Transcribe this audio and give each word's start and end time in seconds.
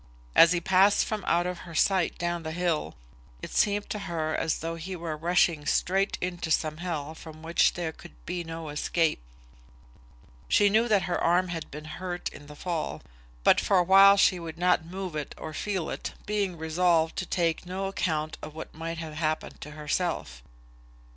As 0.35 0.51
he 0.51 0.59
passed 0.59 1.05
from 1.05 1.23
out 1.27 1.45
of 1.45 1.59
her 1.59 1.75
sight 1.75 2.17
down 2.17 2.41
the 2.41 2.53
hill, 2.53 2.95
it 3.43 3.51
seemed 3.51 3.87
to 3.91 3.99
her 4.09 4.35
as 4.35 4.57
though 4.57 4.73
he 4.73 4.95
were 4.95 5.15
rushing 5.15 5.67
straight 5.67 6.17
into 6.19 6.49
some 6.49 6.77
hell 6.77 7.13
from 7.13 7.43
which 7.43 7.73
there 7.73 7.91
could 7.91 8.13
be 8.25 8.43
no 8.43 8.69
escape. 8.69 9.21
[Illustration: 9.29 10.17
Kate.] 10.47 10.53
She 10.57 10.69
knew 10.71 10.87
that 10.87 11.03
her 11.03 11.23
arm 11.23 11.49
had 11.49 11.69
been 11.69 11.85
hurt 11.85 12.29
in 12.29 12.47
the 12.47 12.55
fall, 12.55 13.03
but 13.43 13.61
for 13.61 13.77
a 13.77 13.83
while 13.83 14.17
she 14.17 14.39
would 14.39 14.57
not 14.57 14.83
move 14.83 15.15
it 15.15 15.35
or 15.37 15.53
feel 15.53 15.87
it, 15.91 16.13
being 16.25 16.57
resolved 16.57 17.15
to 17.17 17.27
take 17.27 17.67
no 17.67 17.85
account 17.85 18.39
of 18.41 18.55
what 18.55 18.73
might 18.73 18.97
have 18.97 19.13
happened 19.13 19.61
to 19.61 19.69
herself. 19.69 20.41